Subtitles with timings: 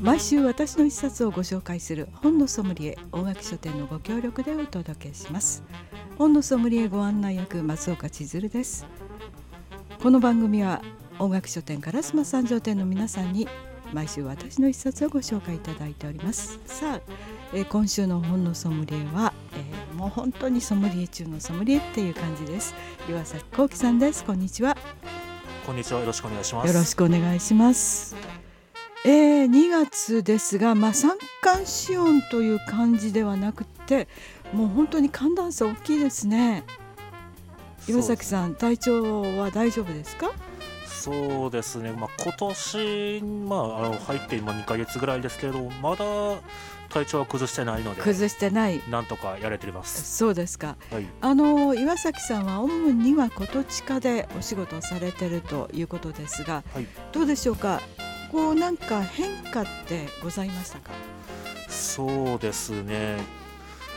[0.00, 5.64] 毎週私の一冊をご紹介する本のソムリエ大垣書店のご協力でお届けします。
[6.16, 8.86] 本のソムリエご案内役松岡千鶴です。
[10.00, 10.82] この番組は
[11.18, 13.48] 大垣書店烏丸三条店の皆さんに
[13.92, 16.60] 毎週私の一冊をご紹介いただいております。
[16.66, 17.00] さあ、
[17.52, 22.74] えー、今週の本のソムリエは、えー、もう本当にソムリエ中のソムリエっていう感じです。
[23.08, 24.24] 岩崎幸喜さんです。
[24.24, 24.76] こんにちは。
[25.66, 26.00] こんにちは。
[26.00, 26.68] よろしくお願いします。
[26.68, 28.14] よろしくお願いします。
[29.04, 34.08] えー、2月ですが、まあ、三寒四温という感じではなくて
[34.52, 36.64] もう本当に寒暖差大きいですね。
[37.88, 40.32] 岩崎さん体調は大丈夫ですか？
[41.06, 46.04] そうですね、まあ、今年、まあ、あの入って今2か月ぐらいですけどまだ
[46.88, 48.82] 体調は崩してないので崩してない。
[48.90, 50.16] なんとかやれてます。
[50.16, 57.80] そうですか、はい、あの岩崎さんは主には琴地下でお仕事をされてるということですが、はい、どうでしょうか？
[58.32, 60.90] こうなんか変化ってございましたか？
[61.68, 63.18] そうですね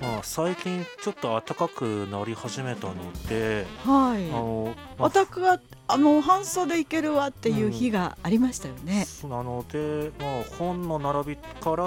[0.00, 2.94] まあ、最近ちょっと暖かくなり始めたの
[3.28, 9.06] で、はい、あの、まあ、暖かあの半袖いけるわっていう日がありましたよね。
[9.22, 11.84] うん、なので、まあ、本の並びから、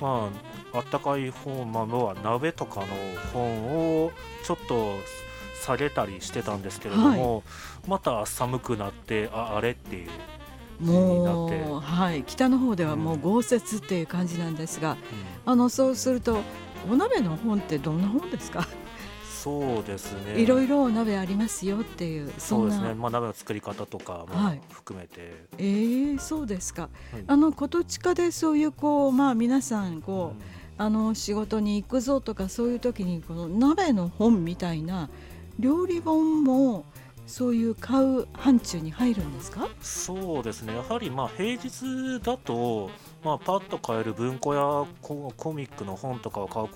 [0.00, 2.86] まあ暖かい本、まあ、要は鍋とかの
[3.32, 4.10] 本を
[4.42, 4.96] ちょっと
[5.62, 7.42] 下げたりしてたんですけれども、はい、
[7.88, 10.10] また寒くなってああれっていう
[10.80, 12.24] もうはい。
[12.24, 14.98] 北の方ではもう豪雪っていう感じなんですが、うん、
[15.52, 16.38] あのそうすると
[16.90, 18.66] お鍋の本ってどんな本ですか？
[19.42, 20.40] そうですね。
[20.40, 35.10] いろいろお鍋ありますよっていうそうですね、まあ、鍋の作り方とかも含めて、はい、えー、そうですか、はい、あの琴近でそういうこうまあ皆さんこう、うん、あの仕事に行くぞとかそういう時にこの鍋の本みたいな
[35.58, 36.84] 料理本も
[37.26, 39.68] そういう買う範疇に入るんですか？
[39.80, 40.74] そうですね。
[40.74, 42.90] やはりまあ平日だと、
[43.24, 46.68] まあ、パッと買える文庫やコミックの本とかを買う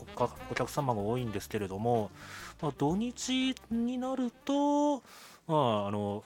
[0.50, 2.10] お客様が多いんですけれども、
[2.62, 4.98] まあ、土日になると、
[5.48, 6.22] まあ、あの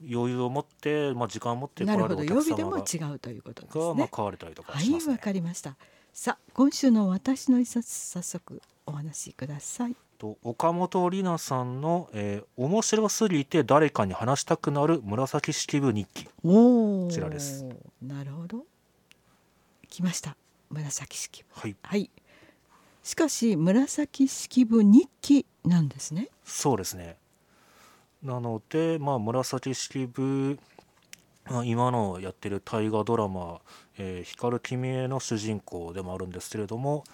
[0.00, 3.94] 余裕を持って、まあ、時間を持って来られるお客様が曜日でも違うということですね。
[3.94, 5.76] まあ、買われたりとかします、ね、はいわかりました。
[6.12, 9.96] さあ今週の私の一冊早速お話しください。
[10.18, 16.28] と岡本里奈さんの、えー、面白すぎて誰かに話したくなる紫式部日記。
[16.42, 17.64] こちらです。
[18.00, 18.64] なるほど
[19.86, 20.36] 来ました。
[20.70, 21.48] 紫式部。
[21.52, 22.10] はい、はい、
[23.02, 26.28] しかし紫式部日記なんですね。
[26.44, 27.16] そうですね。
[28.22, 30.58] なのでまあ紫式部
[31.50, 33.60] まあ、今のやってる大河ドラマ
[33.98, 37.04] 「えー、光る君へ」の主人公でもあるんですけれども、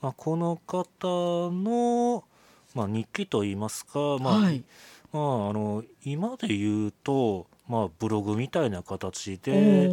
[0.00, 2.24] まあ、この方の、
[2.74, 4.64] まあ、日記といいますか、まあ、はい、
[5.12, 9.90] まあ、あの今で言うと、まあ、ブログみたいな形で、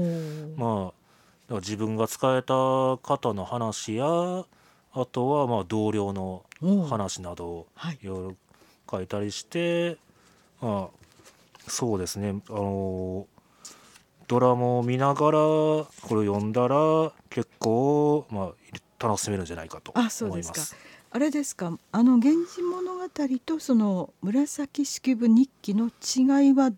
[0.56, 1.01] まあ、
[1.60, 6.46] 自分が使えた方の話やあとはまあ同僚の
[6.90, 7.68] 話などを
[8.02, 8.06] い。
[8.06, 8.36] ろいろ
[8.90, 9.98] 書いたりして、はい、
[10.62, 10.90] まあ、
[11.68, 12.42] そうですね。
[12.50, 13.28] あの
[14.28, 20.76] ドラマを見ながらこれを読んだら結構、まあ、楽しめるんじゃないかと思います。
[21.14, 21.78] あれですか。
[21.92, 23.10] あの「源氏物語」
[23.46, 26.72] とその紫式部日記の違いは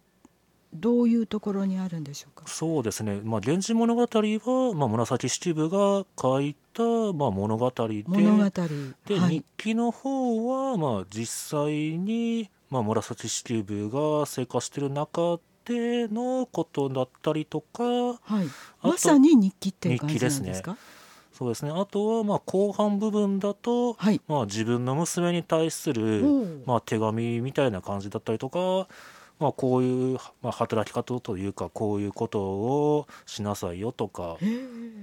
[0.73, 2.47] どういうところにあるんでしょうか？
[2.47, 8.49] そうですね、まあ、源氏物語は、まあ、紫式部が書いた、まあ、物語で物語。
[9.05, 18.47] で、はい、日記の方は、まあ、実際に、まあ、紫式部が生活している中でのことだったりとか、はい、
[18.81, 20.75] まさに日記っていう感じなんですか？
[21.31, 21.71] そうですね。
[21.71, 28.87] あとはまあ後半部分だと、はい、まあ、自分の娘に対する、まあ、手紙みたいな感じだったりとか、
[29.43, 34.37] まあ、こういう、まあ、働き方というかこういうことをしなさいよとか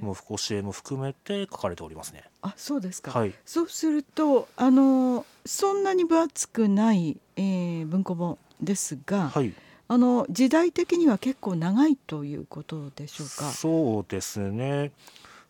[0.01, 2.25] もう教えも含めて書かれておりますね。
[2.41, 9.53] あそうですか、はい、そうするとあのそんなに分厚くない、えー、文庫本ですが、はい、
[9.89, 13.51] あの時代的には結構長いということでしょうか？
[13.51, 14.93] そうですね。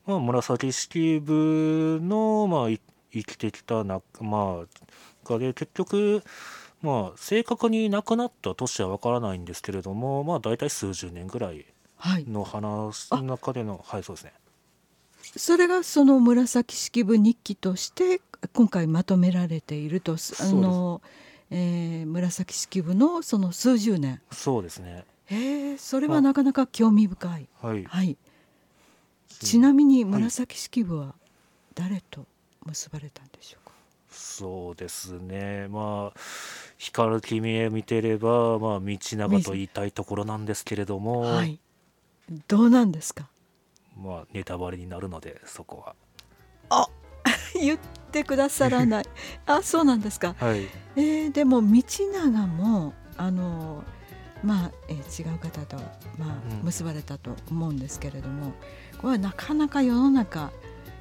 [0.06, 2.80] まあ、紫式部の、まあ、生
[3.24, 6.24] きてきたな、まあ、で結局、
[6.82, 11.66] まあ、正確に亡くなった年は分からないんですけれども、まあ、大体数十年ぐらい
[12.26, 14.32] の話の中での、はい、はい、そうですね。
[15.36, 18.20] それがその紫式部日記として
[18.54, 20.16] 今回まとめられているとあ
[20.46, 21.02] の、
[21.50, 24.20] えー、紫式部のその数十年。
[24.32, 25.04] そうですね。
[25.28, 28.16] えー、それはなかなか興味深い、はい、はい、
[29.28, 31.14] ちなみに紫式部は
[31.74, 32.26] 誰と
[32.66, 33.59] 結ばれたんでしょう？
[34.10, 35.68] そうですね。
[35.68, 36.20] まあ
[36.78, 41.58] 光る君へ見てればまあ道長と言いたいところなんですけれども、はい。
[42.48, 43.28] どうなんですか？
[43.96, 45.94] まあネタバレになるのでそこは。
[46.70, 46.86] あ
[47.54, 47.78] 言っ
[48.12, 49.04] てくださらない。
[49.46, 50.34] あそうなんですか。
[50.38, 50.64] はい。
[50.96, 53.84] えーでも道長もあの
[54.42, 55.76] まあ、えー違う方と、
[56.18, 56.64] まあうん。
[56.64, 58.52] 結ばれたと思うんですけれども
[58.98, 60.50] これはなかなか世の中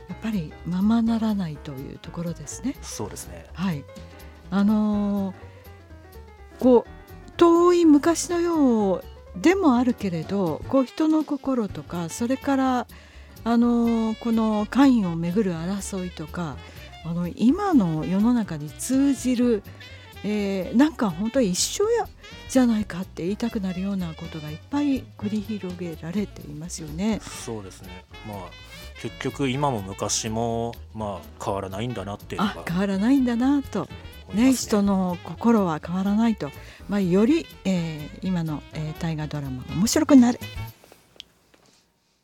[0.09, 2.75] やっぱりままならないというところですね。
[2.81, 3.83] そうですねはい、
[4.51, 5.35] あのー
[6.59, 9.03] こう遠い昔のよう
[9.37, 12.87] でもあるけれどこう人の心とかそれから、
[13.45, 16.57] あのーこの官位をめぐる争いとか
[17.05, 19.63] あの今の世の中に通じる、
[20.25, 22.07] えーなんか本当に一緒や
[22.49, 27.21] じゃないかって言いたくなるようなことがいっぱい繰り広げられていますよね。
[27.21, 28.37] そうですねまあ
[29.01, 33.87] 結局今も昔もまあ変わらないんだなっていうのがあ変わらないんだなと。
[34.29, 36.51] ね、思います人の心は変わらないと、
[36.87, 40.39] まあ、より、えー今の、えー大河ドラマが面白くなる